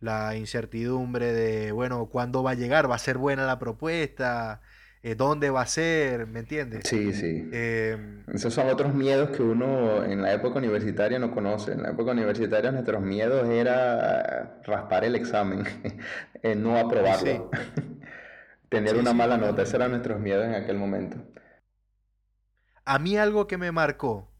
[0.00, 4.60] la incertidumbre de, bueno, cuándo va a llegar, va a ser buena la propuesta,
[5.02, 6.82] eh, dónde va a ser, ¿me entiendes?
[6.84, 7.48] Sí, sí.
[7.52, 11.72] Em, Esos son otros miedos que uno en la época universitaria no conoce.
[11.72, 15.64] En la época universitaria nuestros miedos era raspar el examen,
[16.56, 17.50] no aprobarlo.
[18.68, 21.16] Tener una mala nota, esos eran nuestros miedos en aquel momento.
[22.84, 24.30] A mí algo que me marcó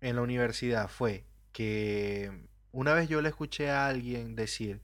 [0.00, 2.30] en la universidad fue que
[2.72, 4.80] una vez yo le escuché a alguien decir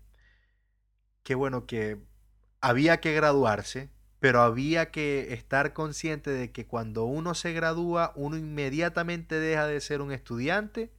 [1.22, 1.98] que bueno, que
[2.60, 3.90] había que graduarse,
[4.20, 9.80] pero había que estar consciente de que cuando uno se gradúa, uno inmediatamente deja de
[9.80, 10.92] ser un estudiante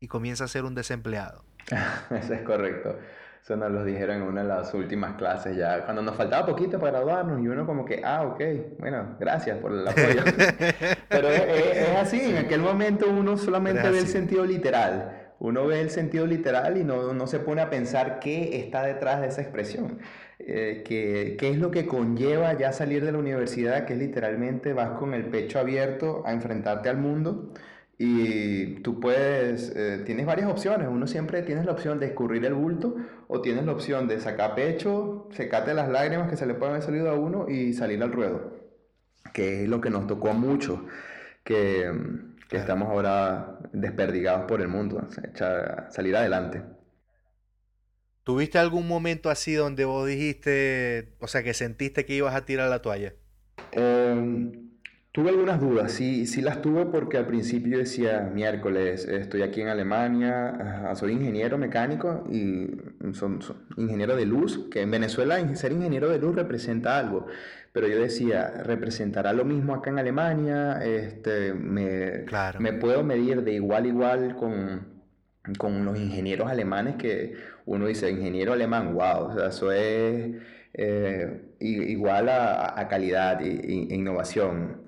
[0.00, 1.44] y comienza a ser un desempleado.
[2.10, 2.98] Eso es correcto.
[3.42, 6.78] Eso nos lo dijeron en una de las últimas clases ya, cuando nos faltaba poquito
[6.78, 8.40] para graduarnos y uno como que, ah, ok,
[8.78, 10.22] bueno, gracias por el apoyo.
[11.08, 15.32] Pero es, así, en aquel momento uno solamente ve el sentido literal.
[15.38, 19.22] Uno ve el sentido literal y no, no se pone a pensar qué está detrás
[19.22, 19.98] de esa expresión.
[20.38, 24.74] Eh, qué, qué es lo que conlleva ya salir de la universidad, que es literalmente
[24.74, 27.52] vas con el pecho abierto a enfrentarte al mundo
[28.02, 30.88] y tú puedes, eh, tienes varias opciones.
[30.90, 32.96] Uno siempre tienes la opción de escurrir el bulto
[33.28, 36.82] o tienes la opción de sacar pecho, secarte las lágrimas que se le pueden haber
[36.82, 38.56] salido a uno y salir al ruedo.
[39.34, 40.86] Que es lo que nos tocó mucho,
[41.44, 41.92] que,
[42.48, 45.06] que estamos ahora desperdigados por el mundo,
[45.90, 46.62] salir adelante.
[48.24, 52.70] ¿Tuviste algún momento así donde vos dijiste, o sea, que sentiste que ibas a tirar
[52.70, 53.12] la toalla?
[53.72, 54.69] Eh,
[55.12, 59.66] Tuve algunas dudas, sí, sí las tuve porque al principio decía, miércoles, estoy aquí en
[59.66, 62.68] Alemania, ah, soy ingeniero mecánico y
[63.12, 63.40] soy,
[63.76, 67.26] ingeniero de luz, que en Venezuela ser ingeniero de luz representa algo,
[67.72, 72.24] pero yo decía, representará lo mismo acá en Alemania, este, me,
[72.60, 75.02] me puedo medir de igual a igual con,
[75.58, 77.34] con los ingenieros alemanes que
[77.66, 80.36] uno dice, ingeniero alemán, wow, o sea, eso es
[80.72, 84.79] eh, igual a, calidad e, innovación.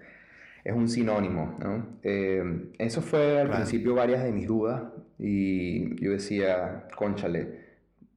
[0.64, 1.98] Es un sinónimo, ¿no?
[2.02, 4.82] Eh, eso fue al principio varias de mis dudas
[5.18, 7.60] y yo decía, conchale,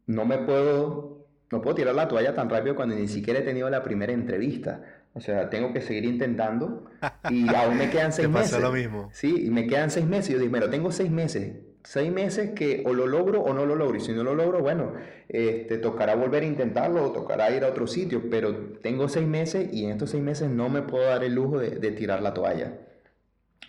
[0.05, 3.69] no me puedo, no puedo tirar la toalla tan rápido cuando ni siquiera he tenido
[3.69, 4.84] la primera entrevista.
[5.13, 6.86] O sea, tengo que seguir intentando
[7.29, 8.62] y aún me quedan seis meses.
[8.62, 9.10] lo mismo.
[9.12, 10.29] Sí, y me quedan seis meses.
[10.34, 11.55] Yo digo, pero tengo seis meses
[11.86, 13.98] seis meses que o lo logro o no lo logro.
[13.98, 14.93] Y si no lo logro, bueno,
[15.30, 18.24] este, tocará volver a intentarlo o tocará ir a otro sitio.
[18.30, 21.60] Pero tengo seis meses y en estos seis meses no me puedo dar el lujo
[21.60, 22.80] de, tirar la toalla.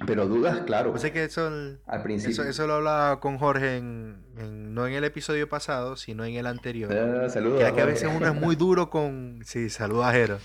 [0.07, 0.90] Pero dudas, claro.
[0.90, 1.50] Pues que eso,
[1.87, 2.42] al principio.
[2.44, 6.92] Eso, lo hablaba con Jorge en, no en el episodio pasado, sino en el anterior.
[6.92, 7.61] Ah, saludos.
[7.72, 9.40] Que, a veces uno es muy duro con.
[9.44, 10.38] Sí, saludos a Jero.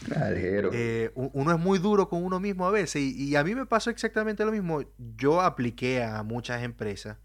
[0.71, 3.01] Eh, uno es muy duro con uno mismo a veces.
[3.01, 4.83] Y, y, a mí me pasó exactamente lo mismo.
[5.17, 7.17] Yo apliqué a muchas empresas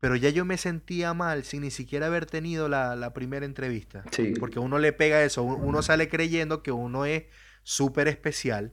[0.00, 4.02] pero ya yo me sentía mal sin ni siquiera haber tenido la, primera entrevista.
[4.10, 4.32] Sí.
[4.40, 7.24] Porque uno le pega eso, uno sale creyendo que uno es
[7.62, 8.72] súper especial,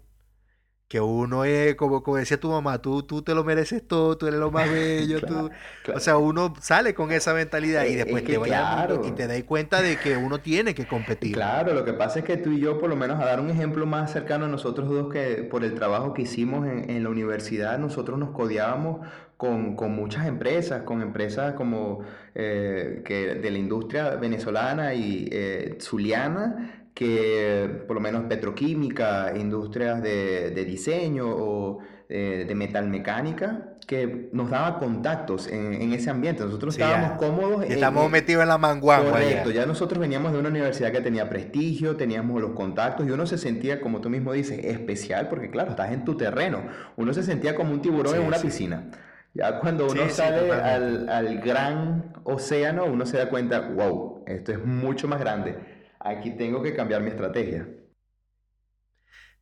[0.87, 4.27] que uno es, como, como decía tu mamá, tú, tú te lo mereces todo, tú
[4.27, 5.49] eres lo más bello, tú...
[5.93, 9.81] O sea, uno sale con esa mentalidad y después te vaya y te das cuenta
[9.81, 11.33] de que uno tiene que competir.
[11.33, 13.49] Claro, lo que pasa es que tú y yo, por lo menos a dar un
[13.49, 17.09] ejemplo más cercano a nosotros dos, que por el trabajo que hicimos en, en la
[17.09, 19.05] universidad, nosotros nos codiábamos
[19.37, 21.99] con, con, muchas empresas, con empresas como
[22.35, 30.01] eh, que de la industria venezolana y eh, zuliana, que por lo menos petroquímica, industrias
[30.01, 36.43] de, de diseño o eh, de metalmecánica, que nos daba contactos en, en ese ambiente.
[36.43, 37.65] Nosotros estábamos cómodos.
[37.65, 39.11] Estamos metidos en la manguana.
[39.11, 39.65] Correcto, ya.
[39.65, 43.79] nosotros veníamos de una universidad que tenía prestigio, teníamos los contactos y uno se sentía,
[43.79, 46.63] como tú mismo dices, especial, porque claro, estás en tu terreno.
[46.95, 48.89] Uno se sentía como un tiburón en una piscina.
[49.37, 54.65] Ya cuando uno sale al, al, gran océano, uno se da cuenta, wow, esto es
[54.65, 55.55] mucho más grande.
[55.99, 57.67] Aquí tengo que cambiar mi estrategia.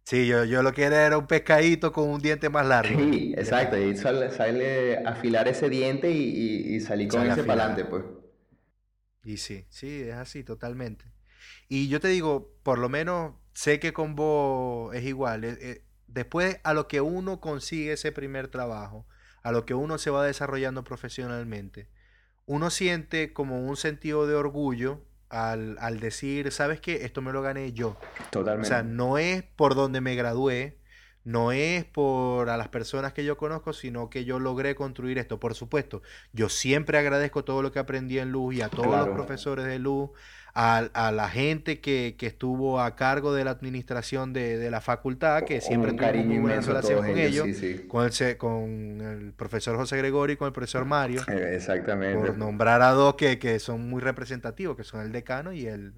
[0.03, 2.99] Sí, yo, yo lo que era era un pescadito con un diente más largo.
[2.99, 3.77] Sí, exacto.
[3.77, 8.03] Y sale, sale afilar ese diente y, y, salir con ese para adelante, pues.
[9.23, 11.05] Y sí, sí, es así, totalmente.
[11.69, 15.45] Y yo te digo, por lo menos sé que con vos es igual.
[15.45, 19.07] Eh, eh, después a lo que uno consigue ese primer trabajo,
[19.45, 21.87] a lo que uno se va desarrollando profesionalmente,
[22.47, 27.05] uno siente como un sentido de orgullo al, decir, ¿sabes qué?
[27.05, 27.95] Esto me lo gané yo.
[28.31, 28.67] Totalmente.
[28.67, 30.79] O sea, no es por donde me gradué,
[31.23, 35.39] no es por a las personas que yo conozco, sino que yo logré construir esto.
[35.39, 36.01] Por supuesto,
[36.33, 39.77] yo siempre agradezco todo lo que aprendí en Luz y a todos los profesores de
[39.77, 40.09] Luz,
[40.57, 45.91] a, la gente que, estuvo a cargo de la administración de, la facultad, que siempre
[45.91, 47.47] tuvo muy buena relación con ellos,
[47.89, 51.21] Con, el, con el profesor José Gregorio y con el profesor Mario.
[51.27, 52.27] Eh, exactamente.
[52.27, 55.93] Por nombrar a dos que, que son muy representativos, que son el decano y el,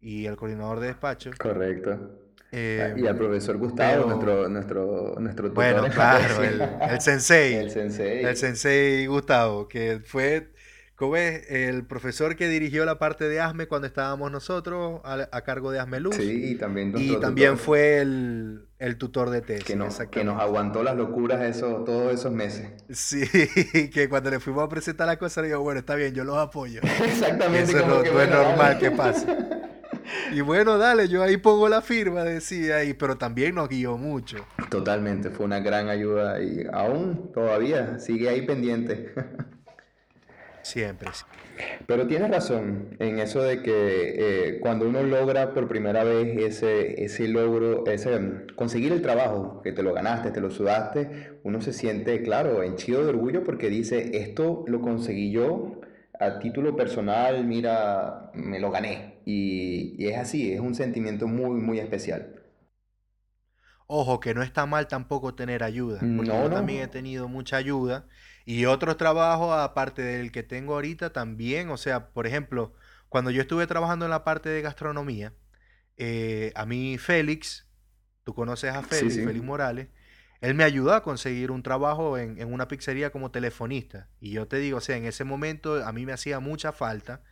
[0.00, 1.32] y el coordinador de despacho.
[1.36, 2.18] Correcto.
[2.52, 6.60] Eh, y al profesor Gustavo, nuestro, nuestro, nuestro tutor Bueno, claro, el,
[6.90, 7.54] el, sensei.
[7.54, 8.24] El sensei.
[8.24, 10.52] El sensei Gustavo, que fue
[11.00, 11.50] ¿Cómo es?
[11.50, 15.98] El profesor que dirigió la parte de ASME cuando estábamos nosotros a, cargo de ASME
[15.98, 16.16] Luz.
[16.16, 19.64] Sí, y también, y también fue el, tutor de tesis.
[19.64, 22.84] Que nos, que nos aguantó las locuras eso, todos esos meses.
[22.90, 23.22] Sí,
[23.94, 26.36] que cuando le fuimos a presentar la cosa, le digo, bueno, está bien, yo los
[26.36, 26.82] apoyo.
[27.02, 27.78] Exactamente.
[27.78, 29.26] Eso no, es normal que pase.
[30.32, 34.44] Y bueno, dale, yo ahí pongo la firma, decía, y, pero también nos guió mucho.
[34.68, 39.12] Totalmente, fue una gran ayuda y aún todavía sigue ahí pendiente.
[40.62, 41.10] Siempre.
[41.86, 47.02] Pero tienes razón en eso de que eh, cuando uno logra por primera vez ese,
[47.02, 51.60] ese logro, ese, mm, conseguir el trabajo, que te lo ganaste, te lo sudaste, uno
[51.60, 55.80] se siente, claro, henchido de orgullo porque dice, esto lo conseguí yo
[56.18, 59.20] a título personal, mira, me lo gané.
[59.24, 62.36] Y, es así, es un sentimiento muy, muy especial.
[63.86, 65.98] Ojo, que no está mal tampoco tener ayuda.
[65.98, 68.06] Porque yo también he tenido mucha ayuda
[68.50, 72.74] y otros trabajos, aparte del que tengo ahorita, también, o sea, por ejemplo,
[73.08, 75.32] cuando yo estuve trabajando en la parte de gastronomía,
[75.96, 77.68] eh, a mí Félix,
[78.24, 79.86] tú conoces a Félix, Félix Morales,
[80.40, 84.08] él me ayudó a conseguir un trabajo en, en, una pizzería como telefonista.
[84.18, 87.22] Y yo te digo, o sea, en ese momento a mí me hacía mucha falta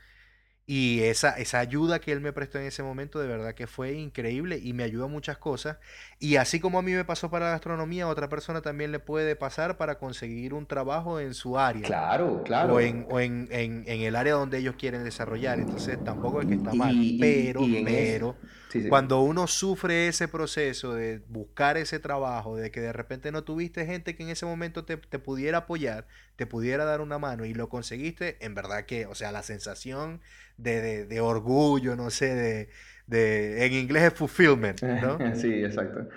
[0.71, 3.95] y esa, esa ayuda que él me prestó en ese momento, de verdad que fue
[3.95, 5.79] increíble y me ayudó a muchas cosas.
[6.19, 8.99] Y así como a mí me pasó para la gastronomía, a otra persona también le
[8.99, 11.85] puede pasar para conseguir un trabajo en su área.
[11.85, 12.75] Claro, claro.
[12.75, 15.59] O en, o en, el área donde ellos quieren desarrollar.
[15.59, 16.95] Entonces tampoco es que está mal.
[17.19, 18.37] pero, pero,
[18.89, 23.87] Cuando uno sufre ese proceso de buscar ese trabajo, de que de repente no tuviste
[23.87, 27.69] gente que en ese momento te, pudiera apoyar, te pudiera dar una mano y lo
[27.69, 30.21] conseguiste, en verdad que, o sea, la sensación
[30.57, 32.69] de, orgullo, no sé,
[33.07, 35.19] de, en inglés es fulfillment, ¿no?
[35.35, 36.09] sí, exacto.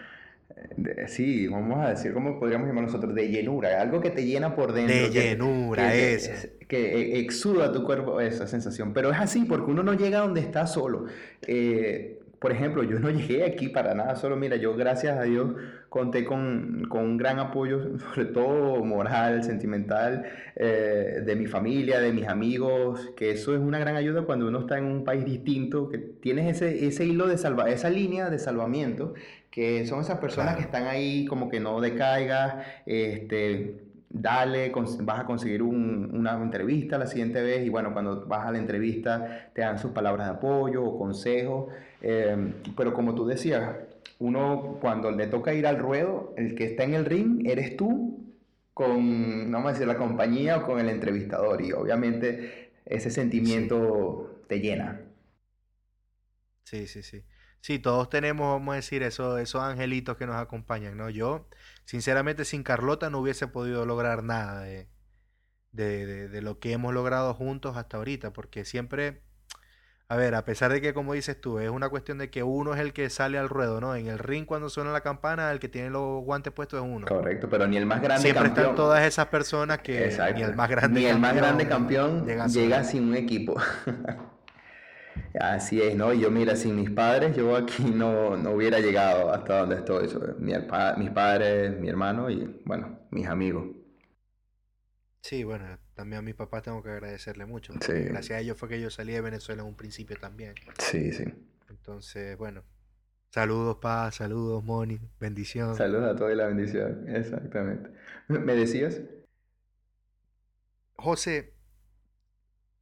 [1.07, 3.13] Sí, vamos a decir, ¿cómo podríamos llamar nosotros?
[3.15, 4.95] De llenura, algo que te llena por dentro.
[4.95, 6.31] De llenura, eso.
[6.67, 8.93] Que, exuda tu cuerpo esa sensación.
[8.93, 11.05] Pero es así, porque uno no llega donde está solo.
[11.47, 14.35] Eh, por ejemplo, yo no llegué aquí para nada solo.
[14.35, 15.53] Mira, yo gracias a Dios
[15.89, 20.25] conté con, un gran apoyo, sobre todo moral, sentimental,
[20.55, 24.61] eh, de mi familia, de mis amigos, que eso es una gran ayuda cuando uno
[24.61, 28.39] está en un país distinto, que tienes ese, ese hilo de salva, esa línea de
[28.39, 29.13] salvamiento
[29.51, 33.81] que son esas personas que están ahí como que no decaigas, este,
[34.13, 34.71] dale,
[35.01, 39.49] vas a conseguir una entrevista la siguiente vez y bueno, cuando vas a la entrevista
[39.53, 43.75] te dan sus palabras de apoyo o consejos, eh, pero como tú decías,
[44.19, 48.35] uno cuando le toca ir al ruedo, el que está en el ring eres tú
[48.73, 54.59] con, vamos a decir, la compañía o con el entrevistador y obviamente ese sentimiento te
[54.59, 55.01] llena.
[56.63, 57.23] Sí, sí, sí.
[57.61, 61.09] Sí, todos tenemos, vamos a decir, eso, esos angelitos que nos acompañan, ¿no?
[61.11, 61.47] Yo,
[61.91, 64.87] sinceramente, sin Carlota no hubiese podido lograr nada de,
[65.73, 69.23] de, lo que hemos logrado juntos hasta ahorita, porque siempre,
[70.07, 72.73] a ver, a pesar de que, como dices tú, es una cuestión de que uno
[72.73, 73.93] es el que sale al ruedo, ¿no?
[73.93, 77.07] En el ring cuando suena la campana, el que tiene los guantes puestos es uno.
[77.07, 78.45] Correcto, pero ni el más grande campeón.
[78.45, 82.25] Siempre están todas esas personas que ni el más grande ni el más grande campeón
[82.25, 83.59] llega sin un equipo.
[85.39, 86.13] Así es, ¿no?
[86.13, 90.09] Yo, mira, sin mis padres, yo aquí no, no hubiera llegado hasta donde estoy.
[90.39, 93.67] mis padres, mi hermano y, bueno, mis amigos.
[95.21, 97.73] Sí, bueno, también a mis papás tengo que agradecerle mucho.
[97.73, 100.55] Gracias a ellos fue que yo salí de Venezuela en un principio también.
[100.79, 101.25] Sí, sí.
[101.69, 102.63] Entonces, bueno,
[103.29, 105.75] saludos, pa, saludos, Moni, bendición.
[105.75, 107.91] Saludos a todos y la bendición, exactamente.
[108.27, 109.01] ¿Me decías?
[110.95, 111.53] José,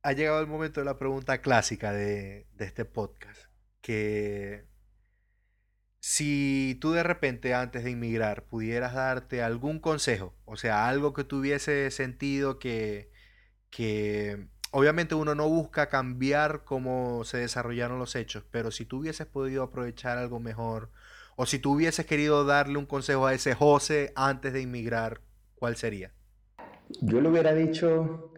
[0.01, 3.41] ha llegado el momento de la pregunta clásica de, este podcast,
[3.81, 4.65] que
[5.99, 11.23] si tú de repente antes de inmigrar pudieras darte algún consejo, o sea, algo que
[11.23, 13.11] tuviese sentido que,
[13.69, 19.27] que obviamente uno no busca cambiar cómo se desarrollaron los hechos, pero si tú hubieses
[19.27, 20.91] podido aprovechar algo mejor,
[21.35, 25.21] o si tú hubieses querido darle un consejo a ese José antes de inmigrar,
[25.55, 26.13] ¿cuál sería?
[27.01, 28.28] Yo le hubiera dicho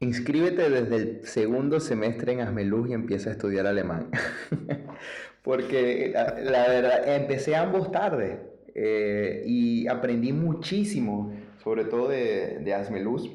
[0.00, 4.10] Inscríbete desde el segundo semestre en Asmeluz y empieza a estudiar alemán.
[5.42, 8.40] Porque la, verdad, empecé ambos tarde
[8.74, 11.32] eh, y aprendí muchísimo,
[11.62, 13.30] sobre todo de, de Asmeluz.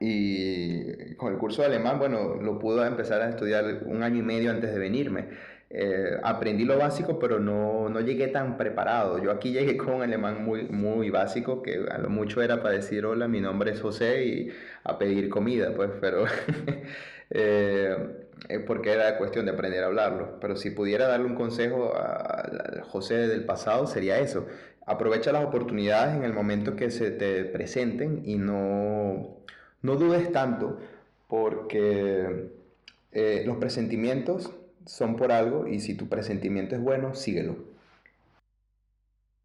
[0.00, 4.22] Y con el curso de alemán, bueno, lo pude empezar a estudiar un año y
[4.22, 5.28] medio antes de venirme.
[5.70, 9.22] Eh, aprendí lo básico, pero no, no, llegué tan preparado.
[9.22, 12.74] Yo aquí llegué con un alemán muy, muy básico, que a lo mucho era para
[12.74, 14.48] decir hola, mi nombre es José y
[14.84, 16.24] a pedir comida, pues, pero
[17.30, 17.96] eh,
[18.48, 20.38] eh, porque era cuestión de aprender a hablarlo.
[20.40, 24.46] Pero si pudiera darle un consejo a, José del pasado, sería eso.
[24.86, 29.36] Aprovecha las oportunidades en el momento que se te presenten y no,
[29.82, 30.78] no dudes tanto,
[31.28, 32.48] porque
[33.44, 34.50] los presentimientos
[34.88, 37.56] son por algo y si tu presentimiento es bueno, síguelo.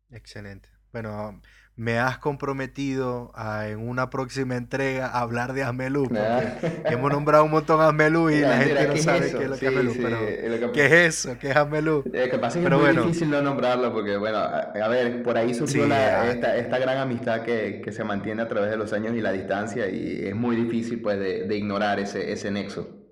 [0.10, 0.70] Excelente.
[0.94, 1.42] Bueno,
[1.76, 7.44] me has comprometido a, en una próxima entrega a hablar de Amelú, porque hemos nombrado
[7.44, 9.94] un montón a Amelú y la gente no sabe qué es lo que es Amelú.
[9.98, 11.38] pero, ¿Qué es eso?
[11.40, 12.04] ¿Qué es Amelú?
[12.14, 15.54] Es que pasa que es muy difícil no nombrarlo porque, bueno, a, ver, por ahí
[15.54, 19.20] surgió esta, esta, gran amistad que, que, se mantiene a través de los años y
[19.20, 23.03] la distancia y es muy difícil pues de, de ignorar ese, ese nexo.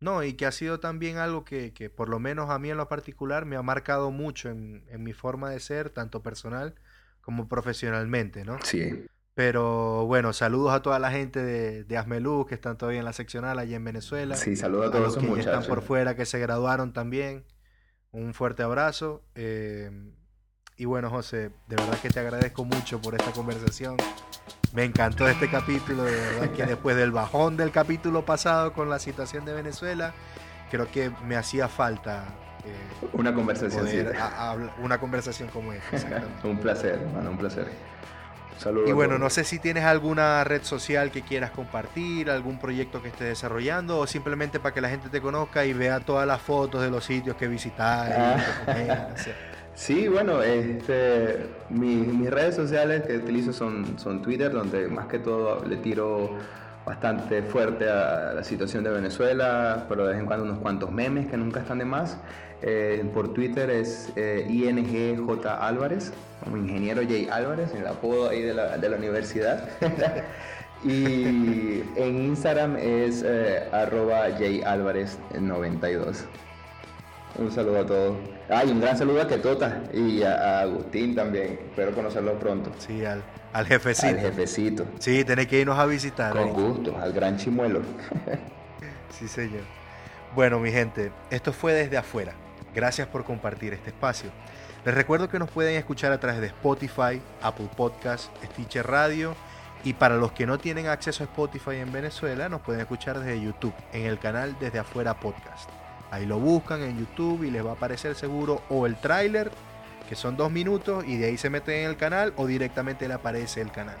[0.00, 2.76] No, y que ha sido también algo que, que, por lo menos a mí en
[2.76, 6.74] lo particular me ha marcado mucho en, en, mi forma de ser, tanto personal
[7.20, 8.58] como profesionalmente, ¿no?
[8.62, 9.06] Sí.
[9.34, 13.58] Pero bueno, saludos a toda la gente de, de que están todavía en la seccional
[13.58, 14.36] allí en Venezuela.
[14.36, 17.44] Sí, saludos a todos los, que están por fuera, que se graduaron también.
[18.12, 19.24] Un fuerte abrazo.
[19.34, 19.90] Eh,
[20.76, 23.96] y bueno, José, de verdad que te agradezco mucho por esta conversación.
[24.72, 28.98] Me encantó este capítulo, de verdad que después del bajón del capítulo pasado con la
[28.98, 30.12] situación de Venezuela,
[30.70, 32.24] creo que me hacía falta
[32.64, 33.86] eh, una conversación
[34.78, 36.24] una conversación como esta.
[36.44, 37.68] un placer, hermano, un placer.
[38.58, 38.88] Saludos.
[38.88, 43.08] Y bueno, no sé si tienes alguna red social que quieras compartir, algún proyecto que
[43.08, 46.82] estés desarrollando o simplemente para que la gente te conozca y vea todas las fotos
[46.82, 48.14] de los sitios que visitaste.
[48.16, 49.14] Ah.
[49.74, 55.64] Sí, bueno, este, mis redes sociales que utilizo son, son Twitter, donde más que todo
[55.64, 56.30] le tiro
[56.86, 61.26] bastante fuerte a la situación de Venezuela, pero de vez en cuando unos cuantos memes
[61.26, 62.18] que nunca están de más.
[62.62, 66.12] Eh, por Twitter es eh, INGJ Álvarez,
[66.42, 69.68] como ingeniero J Álvarez, el apodo ahí de la, universidad.
[70.84, 76.24] y en Instagram es eh, arroba J Álvarez 92.
[77.36, 78.16] Un saludo a todos.
[78.48, 81.58] Ah, un gran saludo a Ketota y a, Agustín también.
[81.70, 82.70] Espero conocerlo pronto.
[82.78, 83.22] Sí, al,
[83.52, 84.08] al jefecito.
[84.08, 84.86] Al jefecito.
[85.00, 86.32] Sí, tenéis que irnos a visitar.
[86.32, 87.80] Con gusto, al gran chimuelo.
[89.10, 89.62] sí, señor.
[90.34, 92.34] Bueno, mi gente, esto fue desde afuera.
[92.74, 94.30] Gracias por compartir este espacio.
[94.84, 99.34] Les recuerdo que nos pueden escuchar a través de Spotify, Apple Podcast, Stitcher Radio
[99.82, 103.40] y para los que no tienen acceso a Spotify en Venezuela, nos pueden escuchar desde
[103.40, 105.70] YouTube en el canal Desde Afuera Podcast.
[106.14, 109.50] Ahí lo buscan en YouTube y les va a aparecer seguro o el tráiler,
[110.08, 113.14] que son dos minutos, y de ahí se meten en el canal o directamente le
[113.14, 113.96] aparece el canal.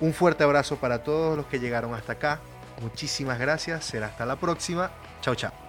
[0.00, 2.40] Un fuerte abrazo para todos los que llegaron hasta acá.
[2.80, 3.84] Muchísimas gracias.
[3.84, 4.90] Será hasta la próxima.
[5.20, 5.63] Chao, chao.